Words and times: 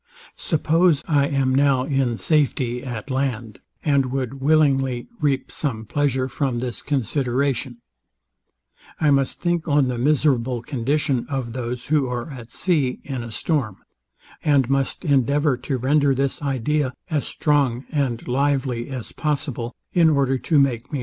Suppose 0.37 1.03
I 1.07 1.27
am 1.27 1.53
now 1.53 1.83
in 1.83 2.17
safety 2.17 2.83
at 2.83 3.11
land, 3.11 3.59
and 3.85 4.07
would 4.07 4.41
willingly 4.41 5.05
reap 5.19 5.51
some 5.51 5.85
pleasure 5.85 6.27
from 6.27 6.57
this 6.57 6.81
consideration: 6.81 7.77
I 8.99 9.11
must 9.11 9.39
think 9.41 9.67
on 9.67 9.89
the 9.89 9.99
miserable 9.99 10.63
condition 10.63 11.27
of 11.29 11.53
those 11.53 11.85
who 11.85 12.07
are 12.07 12.31
at 12.31 12.49
sea 12.49 12.99
in 13.03 13.21
a 13.23 13.29
storm, 13.31 13.77
and 14.43 14.67
must 14.71 15.05
endeavour 15.05 15.55
to 15.57 15.77
render 15.77 16.15
this 16.15 16.41
idea 16.41 16.93
as 17.11 17.27
strong 17.27 17.85
and 17.91 18.27
lively 18.27 18.89
as 18.89 19.11
possible, 19.11 19.75
in 19.93 20.09
order 20.09 20.39
to 20.39 20.55
make 20.55 20.55
me 20.55 20.55
more 20.55 20.55
sensible 20.55 20.61
of 20.61 20.65
my 20.65 20.71
own 20.71 20.79
happiness. 20.79 20.99